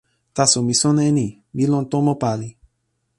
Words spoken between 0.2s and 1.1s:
taso mi sona